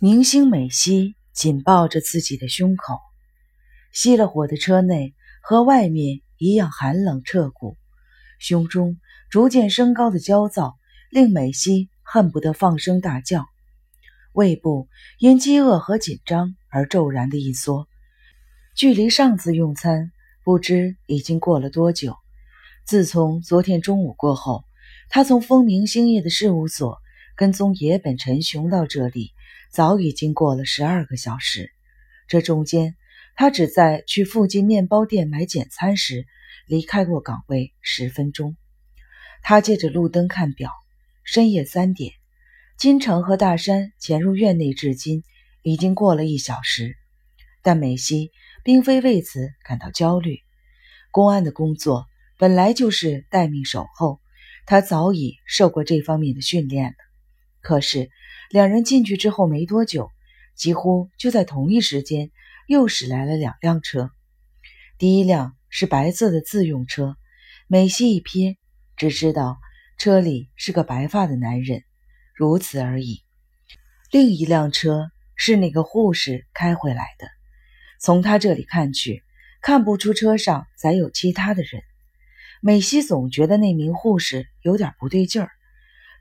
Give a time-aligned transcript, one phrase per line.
[0.00, 3.00] 明星美希紧抱着自己的胸口，
[3.92, 7.76] 熄了火的车内和外面一样寒冷彻骨，
[8.38, 10.76] 胸中逐渐升高的焦躁
[11.10, 13.44] 令美希恨不得放声大叫，
[14.32, 14.88] 胃部
[15.18, 17.88] 因饥饿和紧张而骤然的一缩。
[18.76, 20.12] 距离上次用餐
[20.44, 22.14] 不知已经过了多久。
[22.86, 24.62] 自从昨天中午过后，
[25.08, 26.98] 他从风明星业的事务所
[27.34, 29.32] 跟踪野本陈雄到这里，
[29.70, 31.70] 早已经过了十二个小时。
[32.26, 32.96] 这中间，
[33.34, 36.26] 他只在去附近面包店买简餐时
[36.66, 38.56] 离开过岗位十分钟。
[39.42, 40.70] 他借着路灯看表，
[41.24, 42.12] 深夜三点。
[42.76, 45.22] 金城和大山潜入院内至今
[45.62, 46.96] 已经过了一小时，
[47.62, 48.30] 但美希
[48.64, 50.40] 并非为此感到焦虑。
[51.10, 52.06] 公安的工作。
[52.40, 54.20] 本来就是待命守候，
[54.64, 56.94] 他早已受过这方面的训练了。
[57.60, 58.10] 可是
[58.50, 60.10] 两人进去之后没多久，
[60.54, 62.30] 几乎就在同一时间，
[62.66, 64.10] 又驶来了两辆车。
[64.96, 67.16] 第一辆是白色的自用车，
[67.66, 68.56] 美西一瞥，
[68.96, 69.58] 只知道
[69.98, 71.82] 车里是个白发的男人，
[72.34, 73.22] 如此而已。
[74.10, 77.28] 另一辆车是那个护士开回来的，
[78.00, 79.22] 从他这里看去，
[79.60, 81.82] 看不出车上载有其他的人。
[82.62, 85.50] 美西总觉得那名护士有点不对劲儿，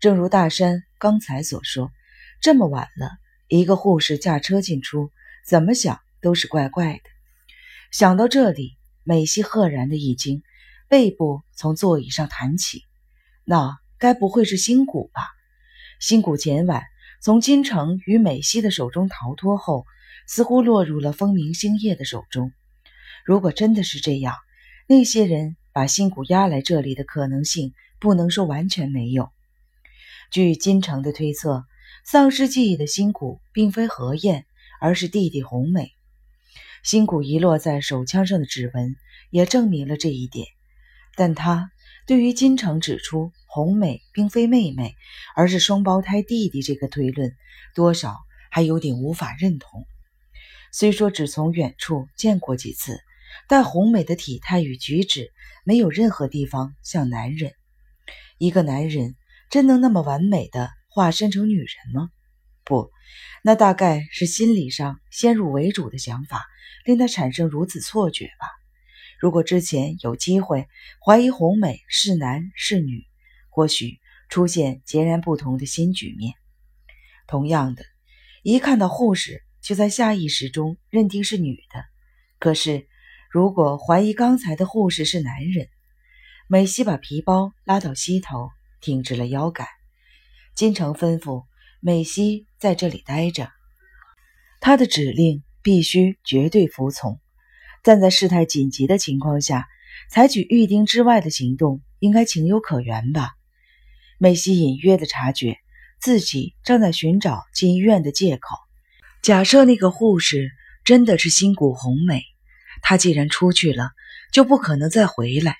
[0.00, 1.92] 正如大山刚才所说，
[2.40, 3.10] 这么晚了，
[3.48, 5.10] 一个护士驾车进出，
[5.46, 7.00] 怎么想都是怪怪的。
[7.90, 10.42] 想到这里，美西赫然的一惊，
[10.88, 12.84] 背部从座椅上弹起。
[13.44, 15.22] 那该不会是新谷吧？
[16.00, 16.84] 新谷前晚
[17.20, 19.86] 从金城与美西的手中逃脱后，
[20.26, 22.52] 似乎落入了风明星夜的手中。
[23.24, 24.34] 如果真的是这样，
[24.86, 25.56] 那些人。
[25.76, 29.28] 把新谷押来这里的可能性，不能说完全没有。
[30.30, 31.66] 据金城的推测，
[32.08, 34.46] 丧失记忆的新谷并非何燕，
[34.80, 35.90] 而是弟弟红美。
[36.84, 38.94] 新谷遗落在手枪上的指纹
[39.30, 40.46] 也证明了这一点。
[41.16, 41.72] 但他
[42.06, 44.94] 对于金城指出红美并非妹妹，
[45.34, 47.34] 而是双胞胎弟弟这个推论，
[47.74, 48.14] 多少
[48.52, 49.84] 还有点无法认同。
[50.70, 53.00] 虽说只从远处见过几次。
[53.48, 55.32] 但红美的体态与举止
[55.64, 57.52] 没有任何地方像男人。
[58.38, 59.16] 一个男人
[59.50, 62.08] 真能那么完美的化身成女人吗？
[62.64, 62.90] 不，
[63.42, 66.46] 那大概是心理上先入为主的想法
[66.86, 68.48] 令他产生如此错觉吧。
[69.20, 70.66] 如果之前有机会
[71.04, 73.04] 怀疑红美是男是女，
[73.50, 76.32] 或许出现截然不同的新局面。
[77.26, 77.84] 同样的，
[78.42, 81.84] 一看到护士，就在下意识中认定是女的。
[82.38, 82.88] 可是。
[83.28, 85.68] 如果怀疑刚才的护士是男人，
[86.48, 88.48] 美西把皮包拉到膝头，
[88.80, 89.66] 挺直了腰杆。
[90.56, 91.44] 金城吩咐
[91.80, 93.50] 美西在这里待着，
[94.58, 97.20] 他的指令必须绝对服从。
[97.82, 99.68] 但在事态紧急的情况下，
[100.10, 103.32] 采取预定之外的行动，应该情有可原吧？
[104.16, 105.58] 美西隐约的察觉
[106.00, 108.56] 自己正在寻找进医院的借口。
[109.20, 110.50] 假设那个护士
[110.86, 112.22] 真的是新谷红美。
[112.80, 113.90] 她既然出去了，
[114.32, 115.58] 就不可能再回来。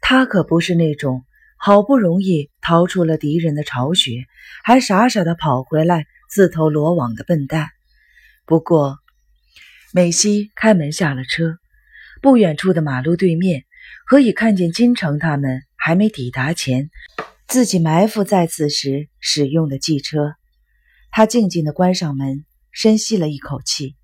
[0.00, 1.24] 她可不是那种
[1.66, 4.26] 好不容易逃出了敌人的巢穴，
[4.62, 7.70] 还傻傻的跑回来自投罗网的笨蛋。
[8.44, 8.98] 不过，
[9.90, 11.56] 美西开门下了车，
[12.20, 13.64] 不远处的马路对面
[14.06, 16.90] 可以看见金城他们还没抵达前，
[17.48, 20.34] 自己埋伏在此时使用的汽车。
[21.10, 23.96] 他静静的关上门，深吸了一口气，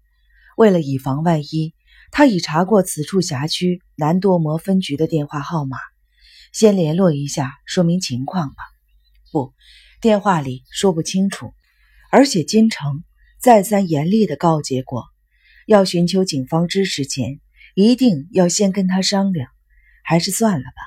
[0.57, 1.75] 为了以防万一。
[2.11, 5.77] 他已查过此处辖区南多摩分局的电话号码，
[6.53, 8.57] 先联络一下，说明情况吧。
[9.33, 9.55] 不，
[10.01, 11.53] 电话里说不清楚。
[12.11, 13.05] 而且金城
[13.39, 15.05] 再三严厉地告诫过，
[15.67, 17.41] 要寻求警方支持前，
[17.75, 19.49] 一定要先跟他商量。
[20.03, 20.83] 还是算了吧。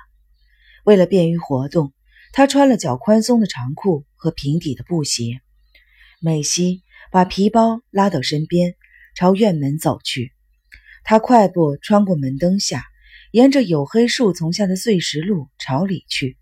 [0.83, 1.93] 为了便于活动，
[2.33, 5.39] 他穿了较宽松的长裤和平底的布鞋。
[6.19, 8.75] 美西把皮包拉到身边，
[9.15, 10.33] 朝院门走去。
[11.05, 12.83] 他快步穿过门灯下，
[13.33, 16.37] 沿着黝黑树丛下的碎石路朝里去，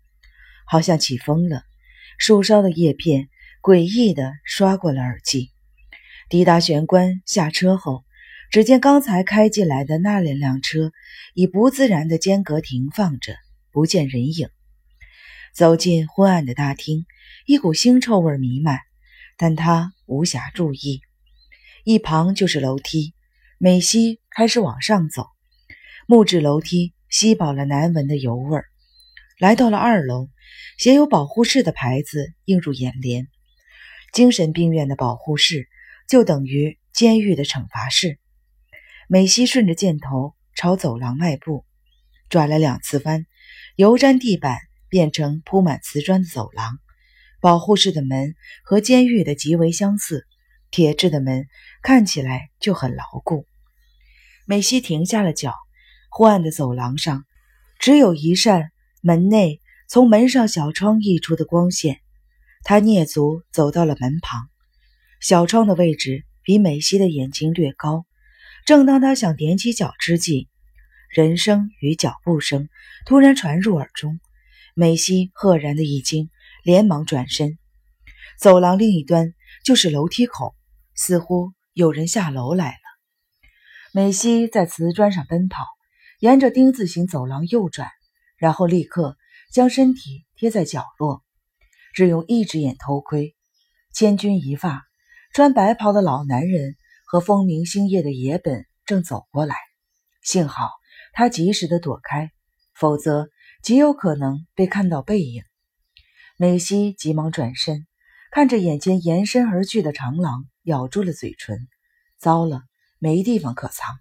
[0.66, 1.62] 好像起风了。
[2.18, 3.30] 树梢的叶片
[3.62, 5.50] 诡异地刷过了耳际。
[6.28, 8.04] 抵达玄关下车后，
[8.50, 10.92] 只见刚才开进来的那两辆车
[11.32, 13.36] 已不自然的间隔停放着，
[13.70, 14.50] 不见人影。
[15.54, 17.06] 走进昏暗的大厅，
[17.46, 18.80] 一股腥臭味弥漫，
[19.38, 21.00] 但他无暇注意。
[21.84, 23.14] 一旁就是楼梯。
[23.56, 25.28] 美西开始往上走，
[26.12, 28.66] 木质楼梯吸饱了难闻的油味儿。
[29.38, 30.28] 来到了二楼，
[30.76, 33.28] 写有保护室的牌子映入眼帘。
[34.12, 35.70] 精神病院的保护室
[36.06, 38.18] 就等于监狱的惩罚室。
[39.08, 41.64] 美西顺着箭头朝走廊迈步，
[42.28, 43.24] 转了两次弯，
[43.76, 44.58] 油毡地板
[44.90, 46.78] 变成铺满瓷砖的走廊。
[47.40, 48.34] 保护室的门
[48.64, 50.26] 和监狱的极为相似，
[50.70, 51.46] 铁质的门
[51.82, 53.46] 看起来就很牢固。
[54.44, 55.54] 美西停下了脚，
[56.14, 57.24] 昏暗的走廊上
[57.78, 58.70] 只有一扇
[59.00, 62.00] 门内从门上小窗溢出的光线。
[62.64, 64.50] 他蹑足走到了门旁，
[65.22, 68.04] 小窗的位置比美西的眼睛略高。
[68.66, 70.50] 正当他想踮起脚之际，
[71.08, 72.68] 人声与脚步声
[73.06, 74.20] 突然传入耳中。
[74.74, 76.28] 美西赫然的一惊，
[76.62, 77.58] 连忙转身。
[78.38, 79.32] 走廊另一端
[79.64, 80.54] 就是楼梯口，
[80.94, 82.76] 似乎有人下楼来了。
[83.94, 85.64] 美西在瓷砖上奔跑，
[86.22, 87.90] 沿着丁字形走廊右转，
[88.36, 89.16] 然后立刻
[89.52, 91.24] 将身体贴在角落，
[91.94, 93.34] 只用一只眼偷窥。
[93.92, 94.84] 千钧一发，
[95.34, 96.76] 穿白袍的老男人。
[97.04, 99.56] 和风明星夜的野本正走过来，
[100.22, 100.70] 幸好
[101.12, 102.30] 他及时的躲开，
[102.72, 103.28] 否则
[103.62, 105.42] 极有可能被看到背影。
[106.38, 107.86] 美西急忙转身，
[108.30, 111.68] 看着眼前延伸而去的长廊，咬住了嘴唇。
[112.18, 112.62] 糟了，
[112.98, 113.98] 没地方可藏。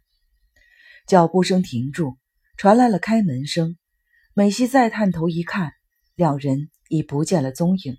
[1.07, 2.18] 脚步声停住，
[2.57, 3.77] 传来了开门声。
[4.33, 5.74] 美西再探头一看，
[6.15, 7.98] 两人已不见了踪影，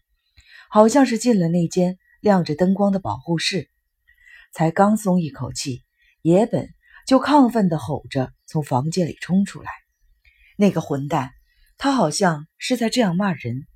[0.70, 3.68] 好像是进了那间亮着灯光的保护室。
[4.52, 5.82] 才刚松一口气，
[6.22, 6.68] 野本
[7.06, 9.70] 就亢奋地吼着从房间里冲出来。
[10.56, 11.30] 那个混蛋，
[11.76, 13.66] 他好像是在这样骂人。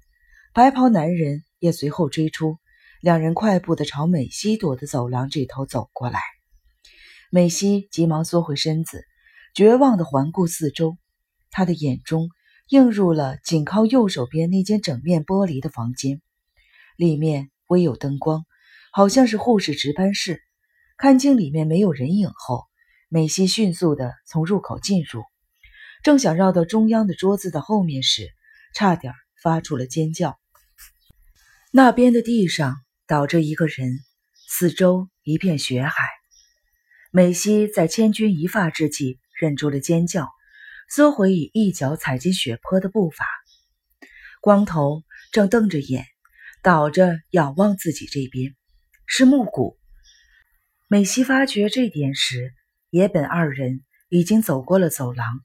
[0.53, 2.59] 白袍男人也随后追出，
[3.03, 6.21] 两人快步地朝美西躲的走廊这头走过来。
[7.31, 9.05] 美西急忙缩回身子，
[9.57, 10.99] 绝望地环顾四周，
[11.51, 12.29] 他的眼中
[12.69, 16.21] 映入了紧靠右手边那间整面玻璃的房间，
[16.99, 18.45] 里面微有灯光，
[18.93, 20.43] 好像是护士值班室。
[20.99, 22.67] 看清里面没有人影后，
[23.09, 25.23] 美西迅速地从入口进入，
[26.03, 28.29] 正想绕到中央的桌子的后面时，
[28.75, 30.39] 差点发出了尖叫。
[31.73, 32.77] 那边的地上
[33.07, 34.01] 倒着一个人，
[34.51, 35.95] 四周一片血海。
[37.11, 40.29] 美西在千钧一发之际忍住了尖叫，
[40.89, 43.27] 缩回以一脚踩进血泊的步伐。
[44.41, 45.03] 光头
[45.33, 46.07] 正瞪着眼，
[46.63, 48.55] 倒着仰望自己这边，
[49.07, 49.79] 是木谷。
[50.89, 52.55] 美西发觉这点时，
[52.91, 55.41] 野本二人已经走过了走廊。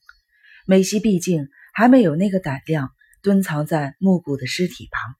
[0.65, 2.91] 美西毕竟还没有那个胆量
[3.23, 5.15] 蹲藏在木谷的尸体旁，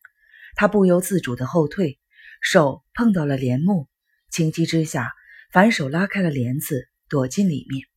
[0.55, 1.99] 他不由自主的后退，
[2.39, 3.89] 手碰到了帘幕，
[4.29, 5.11] 情急之下
[5.51, 7.90] 反手拉开了帘子，躲进里面。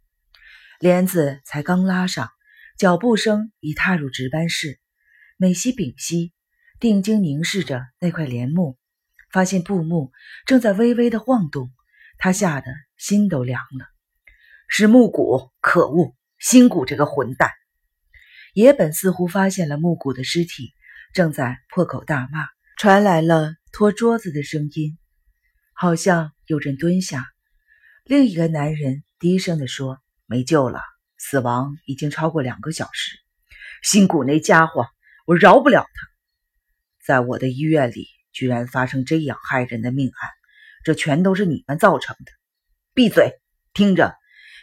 [0.85, 2.29] 帘子才刚拉上，
[2.77, 4.79] 脚步声已踏入值班室。
[5.39, 6.35] 美西屏息，
[6.79, 8.77] 定睛凝视着那块帘幕，
[9.33, 10.13] 发现布幕
[10.45, 11.73] 正在微微的晃动。
[12.19, 12.67] 他吓得
[12.99, 13.87] 心都凉了，
[14.69, 17.49] 是木谷，可恶，新谷这个混蛋！
[18.53, 20.75] 野本似乎发现了木谷的尸体，
[21.15, 22.45] 正在破口大骂，
[22.77, 24.99] 传来了拖桌子的声音，
[25.73, 27.25] 好像有人蹲下。
[28.05, 30.81] 另一个男人低声地说：“没救了，
[31.19, 33.19] 死亡已经超过两个小时。
[33.83, 34.87] 新谷那家伙，
[35.27, 36.09] 我饶不了他！
[37.05, 40.31] 在我的医院里，居然发生这样害人的命案！”
[40.85, 42.33] 这全都是你们造成的！
[42.93, 43.33] 闭嘴，
[43.73, 44.15] 听着，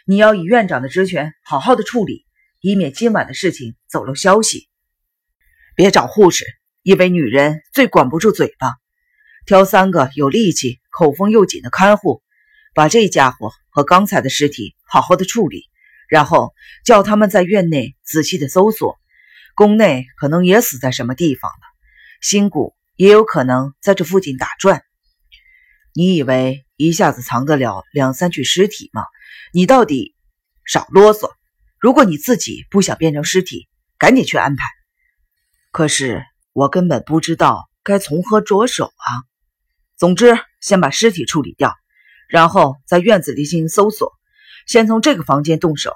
[0.06, 2.26] 你要以院长的职权好好的处理，
[2.60, 4.68] 以免今晚的事情走漏消息。
[5.74, 6.44] 别找护士，
[6.82, 8.74] 因为女人最管不住嘴巴。
[9.46, 12.22] 挑三个有力气、口风又紧的看护，
[12.74, 15.64] 把这家伙和刚才的尸体好好的处理，
[16.08, 16.52] 然后
[16.84, 18.98] 叫他们在院内仔细的搜索，
[19.54, 21.66] 宫内可能也死在什么地方了，
[22.20, 24.82] 新谷也有可能在这附近打转。
[25.94, 29.04] 你以为一下子藏得了两三具尸体吗？
[29.52, 30.14] 你到底
[30.64, 31.30] 少啰嗦！
[31.78, 34.64] 如果你自己不想变成尸体，赶紧去安排。
[35.70, 39.08] 可是我根本不知道该从何着手啊！
[39.96, 41.76] 总之，先把尸体处理掉，
[42.32, 44.10] 然后在院子里进行搜索。
[44.66, 45.92] 先从这个房间动手，